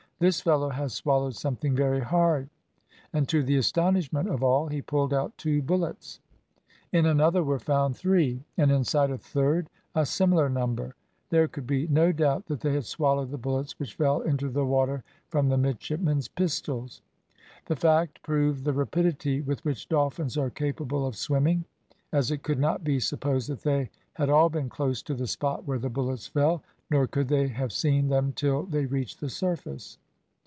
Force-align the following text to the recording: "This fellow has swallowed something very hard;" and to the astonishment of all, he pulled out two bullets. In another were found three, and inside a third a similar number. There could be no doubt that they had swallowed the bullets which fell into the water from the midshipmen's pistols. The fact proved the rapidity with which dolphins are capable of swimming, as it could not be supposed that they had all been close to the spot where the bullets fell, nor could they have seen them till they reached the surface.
"This 0.21 0.39
fellow 0.39 0.69
has 0.69 0.93
swallowed 0.93 1.33
something 1.35 1.75
very 1.75 2.01
hard;" 2.01 2.47
and 3.11 3.27
to 3.27 3.41
the 3.41 3.57
astonishment 3.57 4.29
of 4.29 4.43
all, 4.43 4.67
he 4.67 4.79
pulled 4.79 5.15
out 5.15 5.35
two 5.35 5.63
bullets. 5.63 6.19
In 6.91 7.07
another 7.07 7.41
were 7.43 7.57
found 7.57 7.95
three, 7.97 8.43
and 8.55 8.71
inside 8.71 9.09
a 9.09 9.17
third 9.17 9.67
a 9.95 10.05
similar 10.05 10.47
number. 10.47 10.93
There 11.31 11.47
could 11.47 11.65
be 11.65 11.87
no 11.87 12.11
doubt 12.11 12.45
that 12.45 12.59
they 12.61 12.75
had 12.75 12.85
swallowed 12.85 13.31
the 13.31 13.39
bullets 13.39 13.79
which 13.79 13.95
fell 13.95 14.21
into 14.21 14.49
the 14.49 14.63
water 14.63 15.03
from 15.29 15.49
the 15.49 15.57
midshipmen's 15.57 16.27
pistols. 16.27 17.01
The 17.65 17.75
fact 17.75 18.21
proved 18.21 18.63
the 18.63 18.73
rapidity 18.73 19.41
with 19.41 19.65
which 19.65 19.89
dolphins 19.89 20.37
are 20.37 20.51
capable 20.51 21.03
of 21.07 21.15
swimming, 21.15 21.65
as 22.11 22.29
it 22.29 22.43
could 22.43 22.59
not 22.59 22.83
be 22.83 22.99
supposed 22.99 23.49
that 23.49 23.63
they 23.63 23.89
had 24.13 24.29
all 24.29 24.51
been 24.51 24.69
close 24.69 25.01
to 25.01 25.15
the 25.15 25.25
spot 25.25 25.65
where 25.67 25.79
the 25.79 25.89
bullets 25.89 26.27
fell, 26.27 26.61
nor 26.91 27.07
could 27.07 27.27
they 27.27 27.47
have 27.47 27.73
seen 27.73 28.09
them 28.09 28.33
till 28.33 28.61
they 28.61 28.85
reached 28.85 29.19
the 29.19 29.27
surface. 29.27 29.97